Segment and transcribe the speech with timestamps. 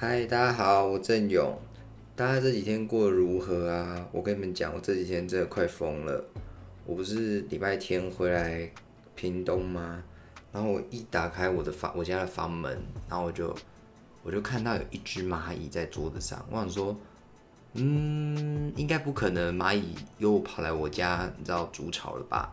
[0.00, 1.58] 嗨，大家好，我郑勇。
[2.14, 4.06] 大家这几天过得如何啊？
[4.12, 6.24] 我跟你们讲，我这几天真的快疯了。
[6.86, 8.70] 我不是礼拜天回来
[9.16, 10.00] 屏东吗？
[10.52, 13.52] 然后我一打开我的房，我家的房门，然后我就
[14.22, 16.46] 我就看到有一只蚂蚁在桌子上。
[16.48, 16.96] 我想说，
[17.72, 22.52] 嗯，应该不可能，蚂蚁又跑来我家，你知道筑巢了吧？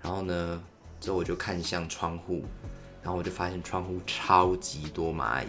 [0.00, 0.62] 然后呢，
[1.00, 2.44] 之后我就看向窗户，
[3.02, 5.48] 然后我就发现窗户超级多蚂蚁。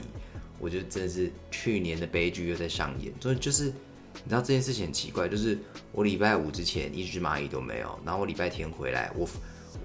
[0.59, 5.57] 我觉得真的是去年的悲剧又在上演，所以就是你知道这件事情很奇怪，就是
[5.91, 9.29] 我礼拜五之前一只蚂蚁都没有，然后我礼拜天回来，我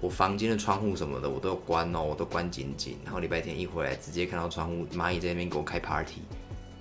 [0.01, 6.21] 我房间的窗户什么的我都有关哦，我都关紧紧，然后礼拜天一回来，直接看到窗户蚂蚁在那边给我开 party，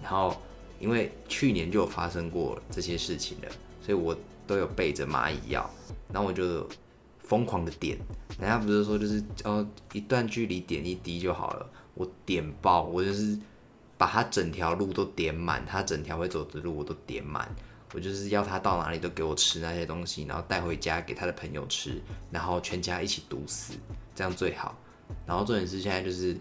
[0.02, 0.34] 然后
[0.80, 3.48] 因为去年就有发生过这些事情了，
[3.84, 4.16] 所以我
[4.46, 5.70] 都有备着蚂蚁药，
[6.10, 6.66] 然后我就
[7.18, 7.98] 疯狂的点，
[8.40, 13.38] 人家不是说就是哦一段距离点一滴就好了，我点爆，我就是。
[14.02, 17.48] 把他整条路都点满，他整条会走的路我都点满。
[17.94, 23.74] 我就是要他到哪里都给我吃那些东西，然后带回家给他的朋友吃，然后全家一起毒死，
[24.12, 24.76] 这样最好。
[25.24, 26.36] 然后重点是现在就是，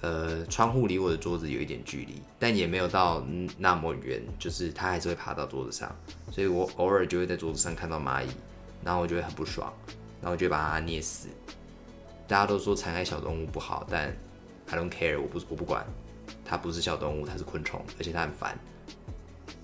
[0.00, 3.22] 呃，窗户离我的桌子有一点距离，但也没有到
[3.58, 5.94] 那么远，就是他还是会爬到桌子上，
[6.32, 8.28] 所以我偶尔就会在桌子上看到蚂蚁，
[8.82, 9.70] 然后我就会很不爽，
[10.22, 11.28] 然后我就把它捏死。
[12.26, 14.16] 大家都说残害小动物不好，但
[14.70, 15.84] I don't care，我不我不管。
[16.44, 18.58] 它不是小动物，它是昆虫，而且它很烦。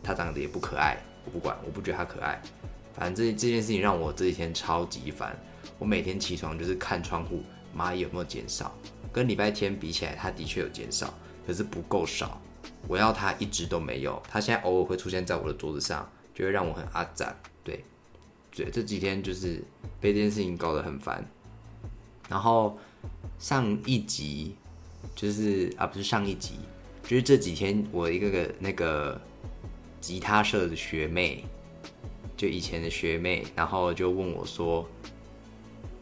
[0.03, 2.41] 它长得也不可爱，我不管，我不觉得它可爱。
[2.95, 5.37] 反正这这件事情让我这几天超级烦。
[5.79, 7.43] 我每天起床就是看窗户，
[7.77, 8.75] 蚂蚁有没有减少。
[9.13, 11.13] 跟礼拜天比起来，它的确有减少，
[11.47, 12.41] 可是不够少。
[12.89, 17.37] 我要它一直都没有，它现在偶尔会出现在我的桌子上，就会让我很阿展。
[17.65, 17.85] 对，
[18.53, 19.63] 对，这几天就是
[20.01, 21.25] 被这件事情搞得很烦。
[22.29, 22.79] 然后
[23.39, 24.57] 上一集
[25.15, 26.55] 就是啊，不是上一集。
[27.05, 29.21] 就是这几天，我一个个那个
[30.01, 31.45] 吉他社的学妹，
[32.37, 34.85] 就以前的学妹，然后就问我说：“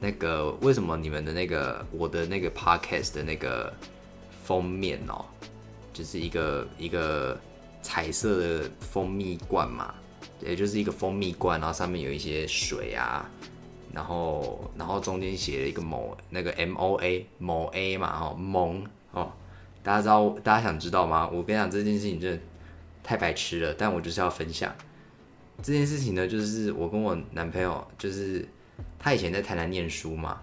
[0.00, 3.70] 那个为什么你们的那个我的那个 podcast 的那个
[4.44, 5.24] 封面哦，
[5.92, 7.38] 就是一个一个
[7.82, 9.94] 彩色的蜂蜜罐嘛，
[10.40, 13.30] 也就是一个蜂蜜罐，然后上面有一些水啊，
[13.94, 19.32] 然后然后中间写了一个某那个 M O A 某 A 嘛，哦萌哦。”
[19.84, 21.28] 大家知道，大家想知道吗？
[21.30, 22.42] 我跟你讲，这件事情真的
[23.02, 24.74] 太白痴了，但我就是要分享
[25.62, 26.26] 这件事情呢。
[26.26, 28.48] 就是我跟我男朋友，就是
[28.98, 30.40] 他以前在台南念书嘛，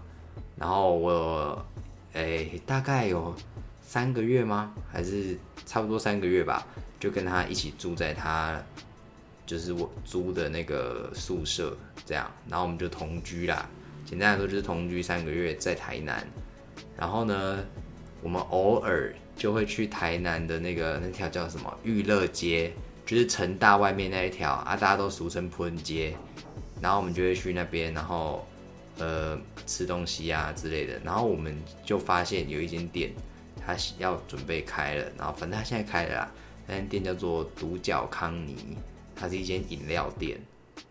[0.56, 1.66] 然后我，
[2.12, 3.34] 哎，大概有
[3.80, 4.72] 三个月吗？
[4.92, 5.36] 还是
[5.66, 6.64] 差不多三个月吧，
[7.00, 8.62] 就跟他一起住在他
[9.52, 11.76] 就是我租的那个宿舍，
[12.06, 13.68] 这样，然后我们就同居啦。
[14.04, 16.26] 简单来说，就是同居三个月在台南，
[16.96, 17.58] 然后呢，
[18.22, 19.14] 我们偶尔。
[19.34, 22.70] 就会去台南的那个那条叫什么玉乐街，
[23.06, 26.14] 就是成大外面那一条啊，大家都俗称普恩街。
[26.82, 28.46] 然后我们就会去那边，然后
[28.98, 29.36] 呃
[29.66, 31.00] 吃东西啊之类的。
[31.02, 33.10] 然后我们就发现有一间店，
[33.66, 35.06] 它要准备开了。
[35.16, 36.32] 然后反正它现在开了啦，
[36.66, 38.76] 那间店叫做独角康尼，
[39.22, 40.38] 它是一间饮料店。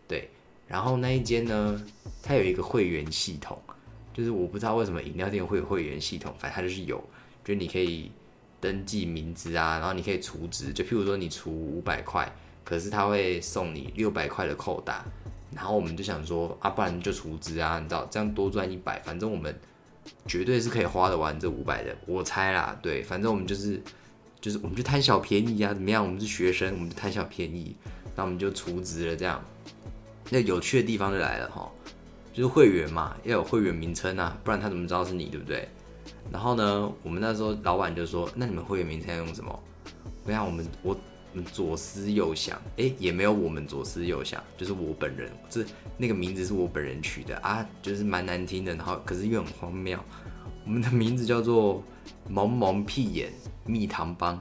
[0.08, 0.30] 对，
[0.68, 1.86] 然后那一间呢，
[2.24, 3.62] 它有一个会员系统，
[4.14, 6.98] 就是我不知道为什么饮料店会有会员系统，反正它就是有，
[7.44, 8.12] 就是你可以。
[8.62, 12.32] 登记名字啊，然后你可以储值，就譬如说你储五百块，
[12.64, 15.04] 可是他会送你六百块的扣打，
[15.52, 19.60] 然后我们就想说啊，不然就储值啊，你知道这样多赚一百，反正我们
[20.28, 23.82] 绝对是可以花得完这五百的，我猜啦，对，反正我们就是
[24.40, 26.06] 就是我们就贪小便宜啊，怎么样？
[26.06, 27.76] 我们是学生，我们就贪小便宜，
[28.16, 29.44] 那我们就储值了，这样，
[30.30, 31.70] 那有趣的地方就来了哈，
[32.34, 35.68] 就是会员嘛，要有会员名称啊，不然他怎么知道是你，对不对？
[36.32, 39.64] 然后呢，我们那时候老板就说：“那你们会员名称要用什么？”
[40.24, 40.96] 我想我们我
[41.34, 45.66] 们左思右想，哎，也没有我们左思右想，就是我本人，这
[45.98, 50.00] 那个名字是我本人取的啊，就是蛮难听的，然后可是又很荒谬。
[50.64, 51.84] 我们的名字叫做
[52.30, 53.34] “萌萌屁眼
[53.66, 54.38] 蜜糖帮”，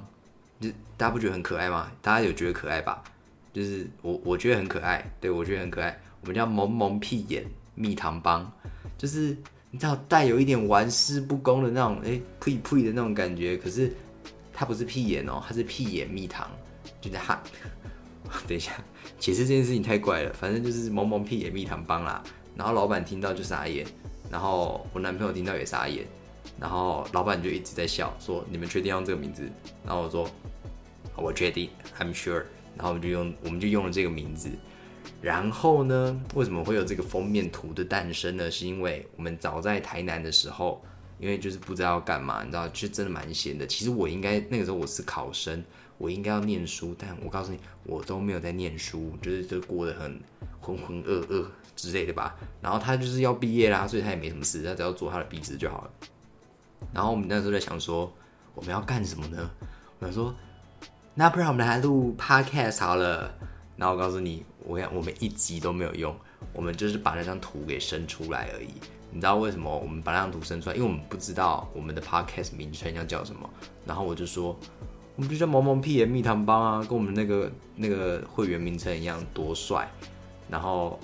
[0.60, 1.90] 就大家不觉得很可爱吗？
[2.02, 3.02] 大家有觉得可爱吧？
[3.52, 5.98] 就是我我觉得很可爱，对我觉得很可爱。
[6.20, 7.44] 我们叫“萌萌屁眼
[7.74, 8.50] 蜜糖帮”，
[8.98, 9.36] 就是。
[9.72, 13.56] 你知道带有一点玩世不恭的那种，哎，呸呸的那种感觉。
[13.56, 13.94] 可是
[14.52, 16.50] 它不是屁眼哦，它是屁眼蜜糖，
[17.00, 17.40] 就是哈。
[18.48, 18.72] 等一下，
[19.20, 20.32] 解释这件事情太怪了。
[20.32, 22.20] 反正就是萌萌屁眼蜜糖帮啦。
[22.56, 23.86] 然后老板听到就傻眼，
[24.28, 26.04] 然后我男朋友听到也傻眼，
[26.58, 29.48] 然后老板就一直在笑，说你们确定用这个名字？
[29.86, 30.28] 然后我说
[31.14, 31.70] 我确定
[32.00, 32.42] ，I'm sure。
[32.76, 34.50] 然后我们就用，我们就用了这个名字。
[35.22, 36.18] 然后呢？
[36.34, 38.50] 为什么会有这个封面图的诞生呢？
[38.50, 40.82] 是因为我们早在台南的时候，
[41.18, 43.66] 因为就是不知道要干嘛，你知道，就真的蛮闲的。
[43.66, 45.62] 其实我应该那个时候我是考生，
[45.98, 50.20] 我应该要念书，但我告诉你，我都没有在念书，就是就过得很
[50.60, 51.44] 浑浑噩噩
[51.76, 52.38] 之类的吧。
[52.62, 55.90] 然后他就是要毕业啦，所以他也没什么事，他只要做他的笔试就好了。
[56.94, 58.10] 然后我们那时候在想说，
[58.54, 59.50] 我们要干什么呢？
[59.98, 60.34] 我想说，
[61.20, 63.30] 那不然我们来录 podcast 好了。
[63.76, 66.16] 然后我告诉你，我讲我们一集都没有用，
[66.54, 68.70] 我们就是把那张图给生出来而已。
[69.10, 70.74] 你知道为什么我们把那张图生出来？
[70.74, 73.46] 因为我们不知道我们的 podcast 名称要叫什么。
[73.84, 74.58] 然后我就说，
[75.14, 79.86] 我们就叫萌萌屁眼蜜糖帮啊，跟我们那个那个会员名称一样，多帅。
[80.48, 80.98] 然后，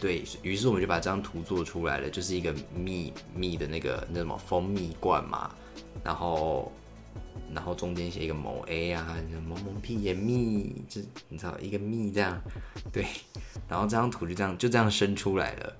[0.00, 5.48] 对于是，我们就把这张图做出来了，就是一个蜜蜜的那个那什么蜂蜜罐嘛。
[6.02, 6.72] 然后，
[7.54, 9.16] 然后中间写一个某 A 啊，
[9.46, 12.40] 萌萌屁眼蜜，就你知道一个蜜这样。
[12.92, 13.06] 对，
[13.68, 15.76] 然后这张图就这样就这样生出来了。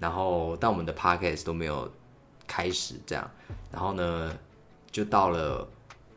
[0.00, 1.90] 然后，但我们的 podcast 都没有
[2.46, 3.28] 开始这样。
[3.72, 4.32] 然后呢，
[4.92, 5.68] 就到了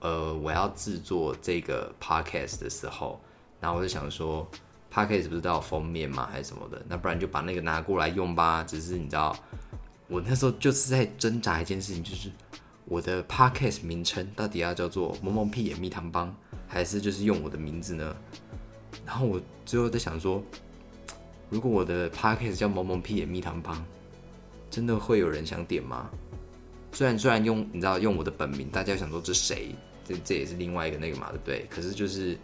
[0.02, 3.20] 呃，我要制作这个 podcast 的时候，
[3.60, 4.48] 然后我就想说
[4.94, 6.30] ，podcast 不是都有封面吗？
[6.32, 6.80] 还是什么的？
[6.88, 8.64] 那不然就把那个拿过来用吧。
[8.64, 9.36] 只是你知道，
[10.08, 12.30] 我那时候就是在挣扎一件事情，就是
[12.86, 16.36] 我的 podcast 名称到底要叫做“萌萌屁眼蜜糖帮”，
[16.68, 18.16] 还是就是用我的名字呢？
[19.06, 20.44] 然后我最后在想说。
[21.50, 23.86] 如果我的 podcast 叫萌萌屁眼蜜糖帮，
[24.70, 26.10] 真的会有人想点吗？
[26.94, 29.76] 虽然虽然用你知道用我的本名，大家想说这谁？
[30.06, 31.66] 这这也是另外一个那个嘛，对不对？
[31.70, 32.38] 可是就是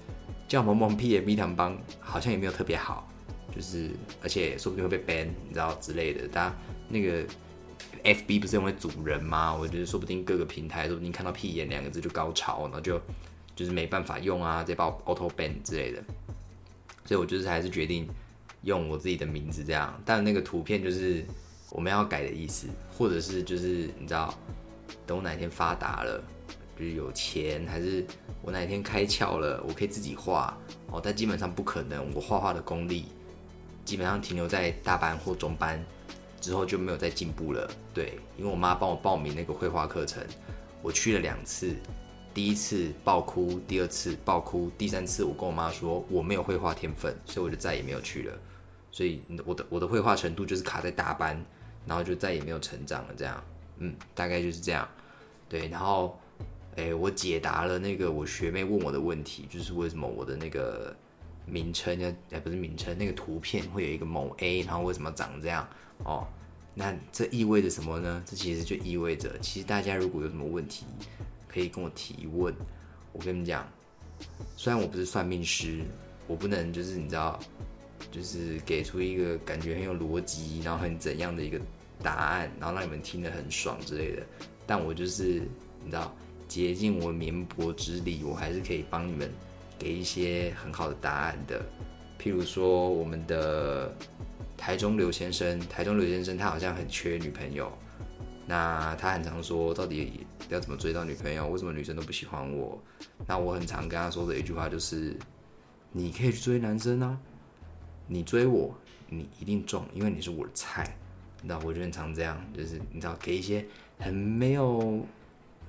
[0.45, 3.09] 叫萌萌屁眼蜜糖帮，好像也没有特别好，
[3.55, 3.91] 就是
[4.21, 6.27] 而且说不定会被 ban，你知道之类的。
[6.27, 6.55] 大家
[6.89, 7.23] 那个
[8.03, 9.53] FB 不是因为主人吗？
[9.53, 12.99] 我觉得说不定各个平台说不定看到屁眼两个字就高潮，然后就
[13.55, 16.03] 就是没办法用啊，直接把我 auto ban 之类的。
[17.05, 18.07] 所以我就是还是决定。
[18.63, 21.23] 用我自己的名字这样，但那个图片就是
[21.69, 24.33] 我们要改的意思，或者是就是你知道，
[25.05, 26.21] 等我哪天发达了，
[26.77, 28.03] 就是有钱，还是
[28.41, 30.57] 我哪天开窍了，我可以自己画
[30.87, 30.99] 哦。
[31.01, 33.05] 但基本上不可能，我画画的功力
[33.85, 35.81] 基本上停留在大班或中班
[36.39, 37.69] 之后就没有再进步了。
[37.93, 40.23] 对，因为我妈帮我报名那个绘画课程，
[40.81, 41.75] 我去了两次。
[42.33, 48.37] 第一次爆哭，第二次爆哭，第三次我跟我妈说我没有绘画天分，所以我就再也没有去了。
[48.91, 51.43] 所以我的我的绘画程度就是卡在大班，
[51.87, 53.13] 然后就再也没有成长了。
[53.17, 53.43] 这样，
[53.79, 54.87] 嗯，大概就是这样。
[55.49, 56.19] 对，然后，
[56.75, 60.95] 诶，我解答了那个我学妹问我的问题，就是为什么我的那个
[61.47, 65.67] 名称要，哎，不是名称，那个图片会有一个某 A，然后为什么长这样？
[66.03, 66.27] 哦，
[66.75, 68.23] 那这意味着什么呢？
[68.25, 70.85] 这其实就意味着，其实大家如果有什么问题。
[71.49, 72.53] 可以跟我提问，
[73.13, 73.67] 我跟你们讲，
[74.55, 75.81] 虽然我不是算命师，
[76.27, 77.39] 我不能就是你知道，
[78.11, 81.59] 就是给出一个感觉很有逻辑，然后很怎样的一个
[82.03, 84.23] 答案，然后让你们听得很爽之类的，
[84.67, 85.41] 但我就是
[85.83, 86.13] 你知道，
[86.47, 89.31] 竭尽我绵薄之力，我还是可以帮你们
[89.77, 91.63] 给一些很好的答案的。
[92.19, 93.93] 譬如说，我们的
[94.57, 97.71] 台中刘先生，台中刘先生他好像很缺女朋友，
[98.45, 100.25] 那他很常说，到底。
[100.49, 101.45] 要怎么追到女朋友？
[101.49, 102.81] 为什么女生都不喜欢我？
[103.25, 105.13] 那我很常跟他说的一句话就是：
[105.91, 107.19] 你可以去追男生啊，
[108.07, 108.73] 你追我，
[109.09, 110.95] 你一定中，因为你是我的菜。
[111.43, 113.65] 那我就很常这样，就是你知道，给一些
[113.99, 115.05] 很没有、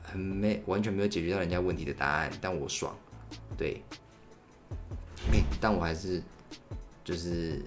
[0.00, 2.96] 很没、完全没有解决到人家问题的答案，但我爽。
[3.56, 3.82] 对，
[5.61, 6.23] 但我还是
[7.04, 7.62] 就是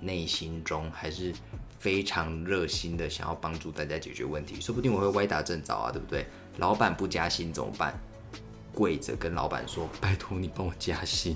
[0.00, 1.32] 内心中还是。
[1.80, 6.26] 非常热心的想要帮助大家解决问题，说不定我会歪打正着啊，对不对？
[6.58, 7.98] 老板不加薪怎么办？
[8.74, 11.34] 跪着跟老板说，拜托你帮我加薪。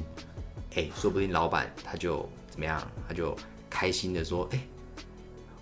[0.75, 2.87] 哎，说不定老板他就怎么样？
[3.09, 3.35] 他就
[3.71, 4.61] 开心的说，哎，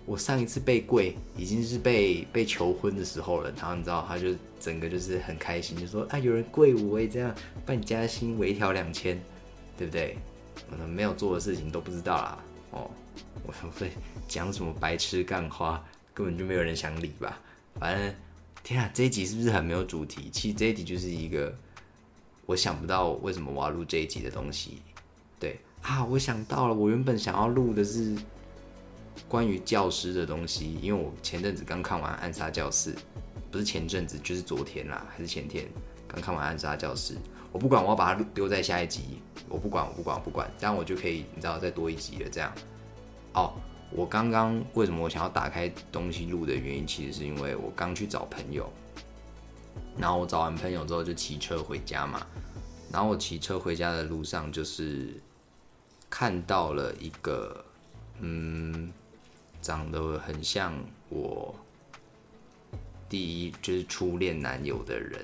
[0.05, 7.33] 我上一次被跪已经是被被求婚的时候了，然后你知道，他就整个就是很开心，就说啊，有人跪我，也这样
[7.65, 9.17] 帮你加薪，微调两千，
[9.77, 10.17] 对不对？
[10.69, 12.89] 可能没有做的事情都不知道啦，哦。
[13.45, 13.91] 我会
[14.27, 17.39] 讲什么白痴干话，根本就没有人想理吧。
[17.79, 18.15] 反正，
[18.63, 20.29] 天啊，这一集是不是很没有主题？
[20.31, 21.53] 其实这一集就是一个
[22.45, 24.81] 我想不到为什么我要录这一集的东西。
[25.39, 28.15] 对啊，我想到了，我原本想要录的是
[29.27, 32.93] 关于教师的东西，因为我前阵子刚看完《暗杀教室》，
[33.51, 35.67] 不是前阵子就是昨天啦，还是前天
[36.13, 37.15] 刚看完《暗杀教室》。
[37.51, 39.19] 我不管，我要把它丢在下一集。
[39.49, 42.51] 我不管，我不管，我不管，这样我就可以，你知道，再多一集了，这样。
[43.33, 43.53] 哦，
[43.91, 48.71] 我刚刚为什么我想要打开东西录的原因，其实是因为我刚去找朋友，
[49.97, 52.25] 然后我找完朋友之后就骑车回家嘛，
[52.91, 55.21] 然后我骑车回家的路上就是
[56.09, 57.63] 看到了一个，
[58.19, 58.91] 嗯，
[59.61, 60.73] 长得很像
[61.09, 61.53] 我
[63.07, 65.23] 第一就是初恋男友的人，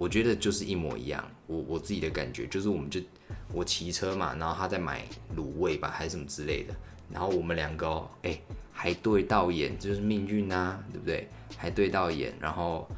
[0.00, 1.22] 我觉得就是一模一样。
[1.46, 2.98] 我我自己的感觉就是，我们就
[3.52, 5.04] 我骑车嘛，然后他在买
[5.36, 6.74] 卤味吧，还是什么之类的，
[7.10, 8.40] 然后我们两个哦，哎，
[8.72, 11.28] 还对到眼，就是命运啊，对不对？
[11.54, 12.88] 还对到眼，然后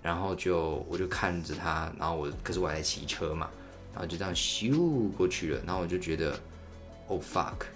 [0.00, 3.50] 然后就我就看着他，然后我可是我还在骑车嘛，
[3.92, 6.38] 然后就这样咻过去了，然后我就觉得
[7.08, 7.66] ，Oh fuck，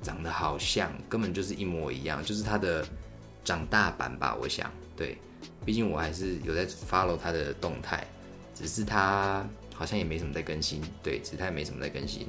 [0.00, 2.86] 长得好像，根本就是一模一样，就是他的。
[3.44, 5.18] 长大版吧，我想，对，
[5.64, 8.06] 毕竟我还是有在 follow 他的动态，
[8.54, 9.44] 只是他
[9.74, 12.28] 好像也没什么在更新，对，只是他也没什么在更新，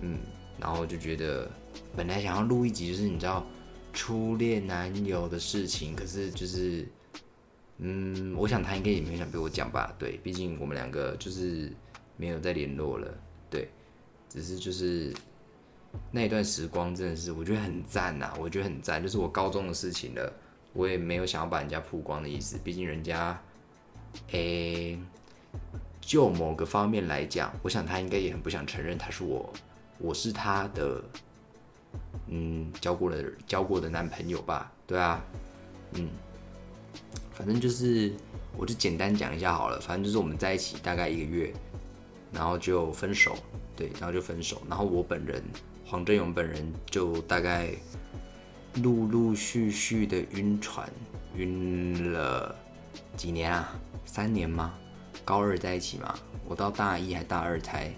[0.00, 0.18] 嗯，
[0.58, 1.50] 然后就觉得
[1.96, 3.44] 本来想要录一集，就是你知道
[3.92, 6.86] 初恋男友的事情，可是就是，
[7.78, 11.72] 嗯，我想他应该也没想被我讲吧，对，毕竟我们两个就是
[12.16, 13.12] 没有再联络了，
[13.50, 13.68] 对，
[14.28, 15.12] 只是就是。
[16.10, 20.32] 那一段时光真的是我觉得很赞呐，我觉得很赞，就是我高中的事情了，
[20.72, 23.36] 我也没有想要把人家曝光的意思，毕竟人家，
[24.30, 24.96] 诶，
[26.00, 29.52] 就某个方面来讲，我想他应该也很不想承认他是我，
[29.98, 31.02] 我是他的，
[32.28, 35.20] 嗯，交过的交过的男朋友吧，对啊，
[35.94, 36.08] 嗯，
[37.32, 38.12] 反正就是，
[38.56, 41.52] 我就简单讲一下好了，反正就是我们在一起大概一个月，
[42.32, 43.36] 然后就分手，
[43.74, 45.42] 对，然后就分手，然后我本人。
[45.86, 47.70] 黄振勇本人就大概
[48.82, 50.88] 陆陆续续的晕船，
[51.36, 52.54] 晕了
[53.16, 53.78] 几年啊？
[54.04, 54.74] 三年吗？
[55.24, 56.14] 高二在一起嘛，
[56.46, 57.94] 我到大一还大二才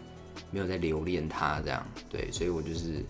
[0.50, 1.86] 没有再留恋他这样。
[2.10, 3.04] 对，所以我就是，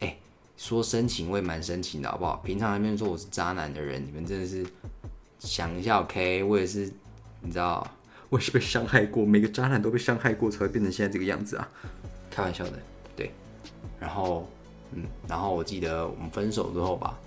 [0.00, 0.16] 哎，
[0.56, 2.36] 说深情我也蛮深情的，好不好？
[2.38, 4.64] 平常那边说我是渣男的人，你们真的是
[5.38, 6.42] 想一下，OK？
[6.44, 6.90] 我也是，
[7.40, 7.86] 你知道，
[8.30, 11.68] 我也是被伤害过，每个渣男都被伤害过，才会变成现在这个样子啊！
[12.30, 12.78] 开玩笑的。
[13.98, 14.48] 然后，
[14.92, 17.18] 嗯，然后我记得我们分手之后吧，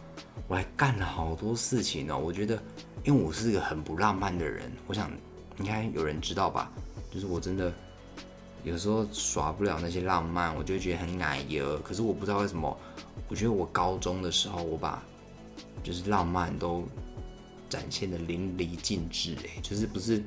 [0.47, 2.17] 我还干了好多事情呢。
[2.17, 2.61] 我觉得，
[3.03, 5.11] 因为我是一个很不浪漫的人，我想
[5.59, 6.71] 应该有人知道吧。
[7.09, 7.73] 就是我真的
[8.63, 11.79] 有时候耍不了那些浪漫，我就觉得很奶油。
[11.79, 12.77] 可是我不知道为什么，
[13.27, 15.01] 我觉得我高中的时候，我把
[15.83, 16.83] 就是浪漫都
[17.69, 19.35] 展现的淋漓尽致。
[19.45, 20.21] 哎，就是不是，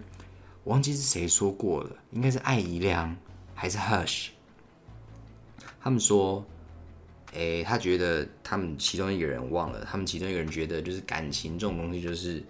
[0.65, 3.15] 忘记是谁说过了，应该是艾怡良
[3.55, 4.29] 还是 Hush。
[5.83, 6.45] 他们说，
[7.33, 12.43] 诶，他觉得他们其中一个人忘了，他们其中一个人觉得就是感情这种东西，就是，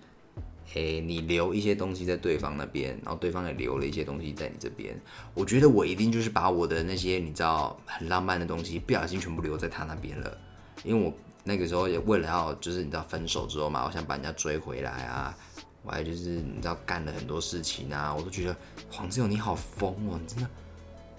[0.75, 4.99] 诶，你留一些东西在对方那边，然后对方也留了一些东西在你这边。
[5.35, 10.39] 我觉得我一定就是把我的那些你知道很浪漫的东西，不小心全部留在他那边了。
[10.83, 11.13] 因为我
[11.45, 15.37] 那个时候也为了要就是你知道分手之后嘛，我想把人家追回来啊，
[15.83, 18.57] 我还就是你知道干了很多事情啊，我都觉得
[18.91, 20.51] 黄志勇你好疯哦，你真的。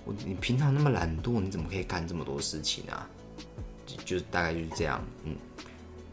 [0.03, 3.07] 我你平常那么懒惰，你怎么可以干这么多事情啊？
[4.05, 5.35] 就大概就是这样，嗯。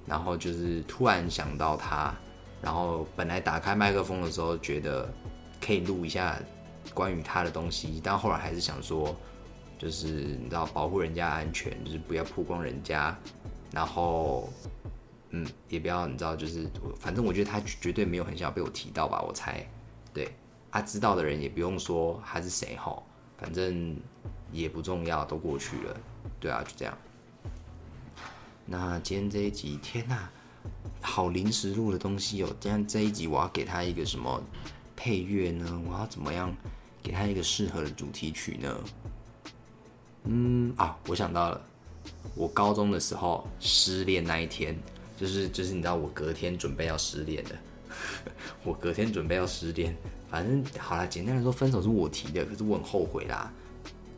[0.06, 2.14] 然后就是突然想到他，
[2.62, 5.06] 然后本来打开麦克风的时候觉得
[5.60, 6.38] 可以录一下
[6.94, 9.14] 关于他的东西，但后来还是想说，
[9.78, 13.14] 就是你知道保护人家安全，就是不要曝光人家，
[13.70, 14.48] 然后
[15.28, 16.66] 嗯，也不要你知道，就是
[16.98, 19.62] 反正我觉得他绝对没有很想被我提到吧，我猜。
[20.14, 20.32] 对，
[20.70, 23.02] 啊，知道的人也不用说他是谁吼。
[23.38, 23.96] 反正
[24.52, 25.96] 也不重要，都过去了。
[26.40, 26.96] 对啊，就这样。
[28.66, 30.28] 那今天这一集，天呐，
[31.00, 32.48] 好临时录的东西哦。
[32.60, 34.42] 今天这一集，我要给他一个什么
[34.94, 35.80] 配乐呢？
[35.86, 36.54] 我要怎么样
[37.02, 38.84] 给他一个适合的主题曲呢？
[40.24, 41.60] 嗯啊，我想到了，
[42.34, 44.76] 我高中的时候失恋那一天，
[45.16, 47.56] 就是就是你知道，我隔天准备要失恋的，
[48.64, 49.96] 我隔天准备要失恋。
[50.30, 53.52] 反正好啦，简单来说，分手是我提的，可是我很后悔啦。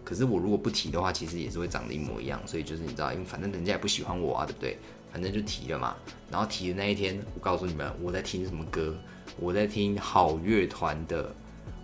[0.05, 2.41] 可是我如果不提的话，其实也是会长得一模一样。
[2.45, 4.77] 所以就是你知道，因为反正人家也不喜欢我啊，对不对？
[5.13, 5.95] 反正就提了嘛。
[6.29, 8.97] 然后提的那一天，我告诉你们，我在听什么歌？
[9.39, 11.29] 我在听好乐团的《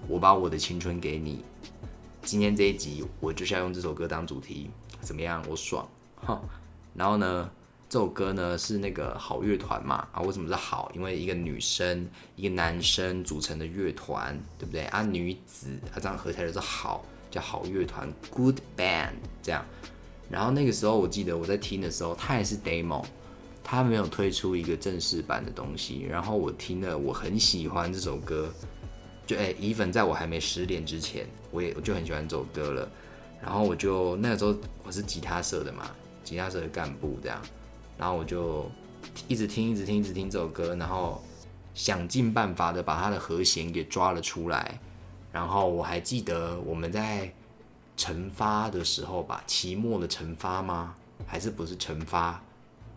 [0.09, 1.45] 我把我的青春给你》。
[2.23, 5.41] 今天这一集，我就是要用这首歌当主题，怎么样？
[5.49, 6.43] 我爽哈。
[6.95, 7.49] 然后呢？
[7.89, 10.21] 这首歌呢是那个好乐团嘛啊？
[10.21, 10.91] 为什么是好？
[10.93, 15.03] 因为一个女生一个男生组成的乐团，对不对啊？
[15.03, 19.65] 女子啊，这样合起来就是好，叫好乐团 （Good Band） 这样。
[20.29, 23.05] 然后那个时候我记得我在听的时候，它也是 demo，
[23.63, 26.05] 它没有推出一个正式版的东西。
[26.11, 28.53] 然后我听了，我很喜欢这首歌。
[29.25, 32.89] 就哎，even 在我还没失恋之前，我也我就很喜欢这首歌了。
[33.41, 34.53] 然后我就那个时候
[34.85, 35.89] 我是吉他社的嘛，
[36.25, 37.41] 吉他社的干部这样。
[37.99, 38.71] 然后我就
[39.29, 41.23] 一直听，一直听，一直听这首歌，然后
[41.75, 44.79] 想尽办法的把它的和弦给抓了出来。
[45.33, 47.33] 然后我还记得我们在
[47.97, 50.95] 惩发的时候吧，期末的惩发吗？
[51.27, 52.43] 还是不是惩发？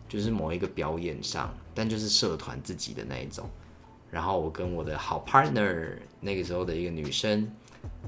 [0.08, 3.48] 就是某一个表演上，但就是社团自己的那一种。
[4.10, 7.50] 然后我跟我的好 partner 那个时候的一个女生，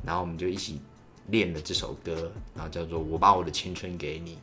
[0.05, 0.81] 然后我们就一起
[1.29, 4.35] 练了这首歌，然后叫做《我把我的青春给你》。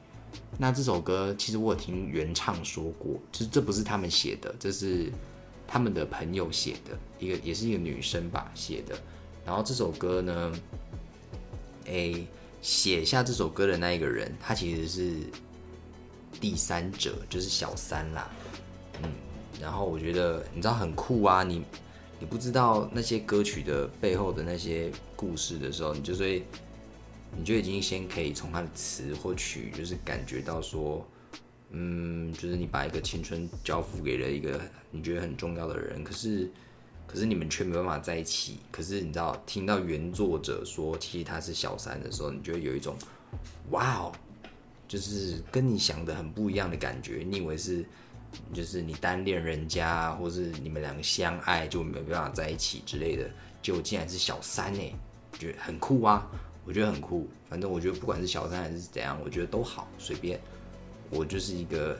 [0.62, 5.09] 那这首歌其实我有听原唱说过，就是这不是他们写的，这是
[5.65, 8.93] 他们的朋友写的，一个也是一个女生吧写的。
[9.45, 10.51] 然后这首歌呢，
[11.86, 12.27] 诶，
[12.62, 15.15] 写下这首歌的那一个人，他其实是
[16.41, 18.29] 第三者，就是小三啦。
[19.01, 19.09] 嗯，
[19.62, 21.63] 然后我觉得你知道很酷啊，你
[22.19, 26.45] 你不知道那些歌曲的背后的那些故事的时候，你就会。
[27.38, 31.07] 你就已经先可以从他的词或曲，就是感觉到说，
[31.71, 34.59] 嗯，就是你把一个青春交付给了一个
[34.91, 36.50] 你觉得很重要的人，可是，
[37.07, 38.57] 可是你们却没办法在一起。
[38.71, 42.95] 可是你知道，听到原作者说其实他是小三的时候，你就有一种，
[43.69, 44.12] 哇哦，
[44.88, 47.24] 就是跟你想的很不一样的感觉。
[47.25, 47.86] 你以为是，
[48.53, 53.29] 就是你单恋人家，或是你们两个相爱就没办法在一起之类的，
[53.62, 54.81] 结果竟然是小三呢，
[55.38, 56.27] 觉得很酷啊。
[56.69, 60.39] 我觉得很酷，反正我觉得不管是小三还是怎样，我觉得都好随便。
[61.09, 61.99] 我就是一个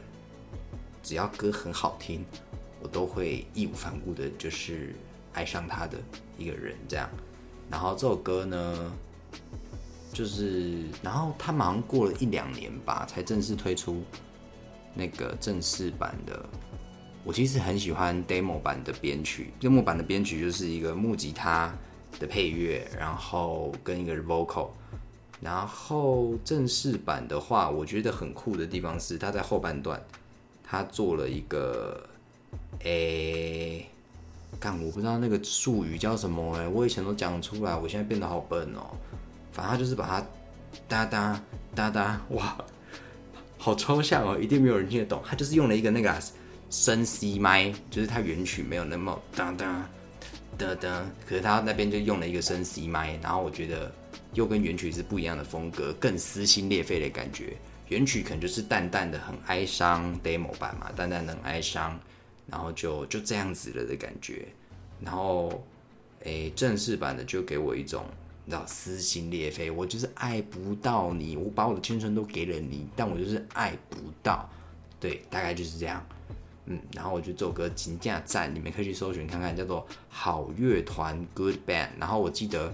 [1.02, 2.24] 只要歌很好听，
[2.80, 4.94] 我都会义无反顾的，就是
[5.34, 5.98] 爱上他的
[6.38, 7.10] 一个人这样。
[7.68, 8.94] 然后这首歌呢，
[10.14, 14.04] 就是然后他马上过了一两年吧，才正式推出
[14.94, 16.46] 那个正式版的。
[17.24, 21.76] 我其实很喜欢 demo 版的编曲，demo 版的编曲就是一个木吉他。
[22.20, 24.68] 的配乐，然后跟一个 vocal，
[25.42, 30.02] 然后正式版的话，我觉得很酷的地方是，他在后半段，
[30.64, 32.04] 他做了一个，
[32.84, 33.86] 诶，
[34.60, 38.82] 干我不知道那个术语叫什么诶，我以前都讲出来，我现在变得好笨哦。
[39.52, 40.26] 反正他就是把它
[40.88, 41.42] 哒哒
[41.74, 42.58] 哒哒，哇，
[43.58, 45.22] 好抽象哦，一定没有人听得懂。
[45.26, 46.14] 他就是用了一个那个
[46.70, 49.90] 深 C 麦，就是他原曲没有那么哒哒。
[50.60, 53.92] 的的，可是他那边就用了一个深 C 麦，然后我觉得
[54.34, 57.58] 又跟原曲是不一样的风格，更撕心裂肺的感觉。
[57.88, 61.98] 原曲可能就是淡淡的很哀伤，demo 版嘛，淡淡的很哀伤，
[62.46, 64.46] 然后就就这样子了的感觉。
[65.02, 65.64] 然后，
[66.26, 68.06] 诶，正式版的就给我一种
[68.46, 74.48] 你知道撕心裂肺，我就是爱不到你，我把我的青春都给了你，但我就是爱不到，
[75.00, 76.06] 对，大概就是这样。
[76.72, 81.90] 嗯，然后我就做个金价站，你们可以去搜寻看看，叫做好乐团 Good Band。
[81.98, 82.72] 然后我记得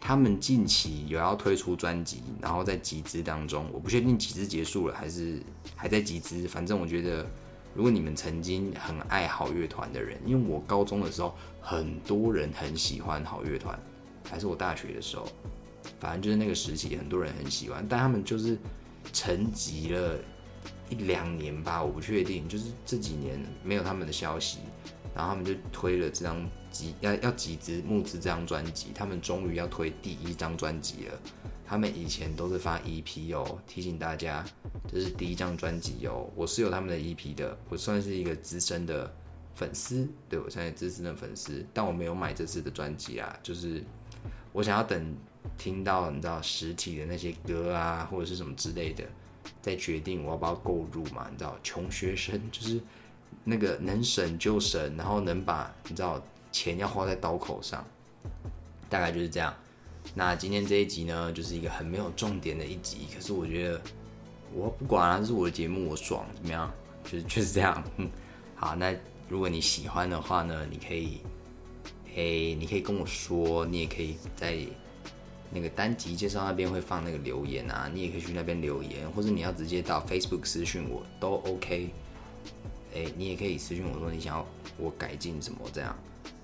[0.00, 5.42] 他们近期有要推出专辑，然后在集资当中，我不确定集资结束了还是
[5.76, 6.48] 还在集资。
[6.48, 7.26] 反正我觉得，
[7.74, 13.78] 如果你们曾经很爱好乐团的人，因为我高中的时候很多人很喜欢好乐团，
[14.26, 15.26] 还是我大学的时候，
[16.00, 18.56] 反正就是那个时期很多人很喜欢，但他们就是
[19.12, 20.18] 沉寂了。
[20.94, 24.58] 一两年吧，我不确定，就是这几年没有他们的消息，
[25.14, 31.20] 然后他们就推了这张集要要集资募资这张专辑，他们终于要推第一张专辑了。
[31.66, 34.44] 他们以前都是发 EP 哦，提醒大家
[34.86, 36.30] 这是第一张专辑哦。
[36.36, 39.12] 我是有他们的 EP 的，我算是一个资深的
[39.54, 43.82] 粉丝，对我算是资深的粉丝，但我没有买这次的专辑啊，就是
[44.52, 45.16] 我想要等
[45.56, 49.02] 听到你知道实体的那些歌啊，或者是什么之类的。
[49.64, 51.26] 再决定我要不要购入嘛？
[51.30, 52.78] 你知道，穷学生就是
[53.44, 56.22] 那个能省就省，然后能把你知道
[56.52, 57.82] 钱要花在刀口上，
[58.90, 59.54] 大概就是这样。
[60.14, 63.80] 那今天这一集呢，就是一个很没有重点的一集，可是我觉得
[64.52, 66.70] 我不管啊，这是我的节目，我爽怎么样？
[67.02, 67.82] 就是就是这样。
[68.54, 68.94] 好，那
[69.30, 71.20] 如果你喜欢的话呢，你可以，
[72.14, 74.58] 诶，你可以跟我说，你也可以在。
[75.50, 81.90] 那个单集介绍那边会放那个留言啊，你也可以去那边留言，或者你要直接到 Facebook 私讯我都 OK。
[82.94, 84.46] 哎，你也可以私讯我说你想要
[84.78, 85.96] 我改进什么这样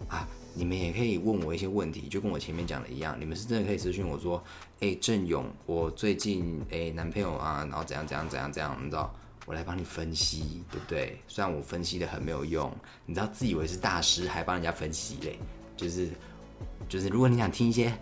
[0.09, 0.27] 啊？
[0.53, 4.43] 你们也可以问我一些问题，就跟我前面讲的一样，你们是真的可以私讯我说，
[4.81, 9.15] 哎，郑勇，我最近哎男朋友啊，然后怎样怎样怎样怎样，你知道，
[9.47, 11.21] 我来帮你分析，对不对？
[11.29, 12.73] 虽然我分析的很没有用，
[13.07, 15.39] 你知道自以为是大师还帮人家分析嘞，
[15.77, 16.09] 就是
[16.89, 17.93] 就是如果你想听一些。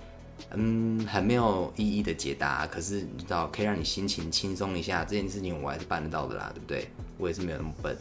[0.53, 6.89] 嗯，很没有意义的解答，可是你知道可以让你心情轻松一下，这件事情我还是办得到的啦，对不对？
[7.19, 7.97] 我也是没有那么笨，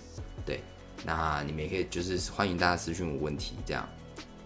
[0.45, 0.61] 对。
[1.05, 3.87] 那你们也可以就是欢迎大家私讯我问题，这样。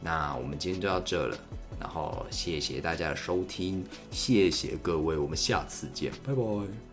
[0.01, 1.37] 那我们今天就到这了，
[1.79, 6.90] 然后谢谢大家的收听，谢谢各位，我们下次见，拜拜。